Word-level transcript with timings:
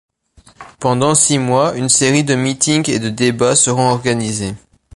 Pendant 0.79 1.13
six 1.13 1.37
mois, 1.37 1.77
une 1.77 1.87
série 1.87 2.23
de 2.23 2.33
meetings 2.33 2.89
et 2.89 2.97
de 2.97 3.09
débats 3.11 3.55
seront 3.55 3.91
organisés. 3.91 4.55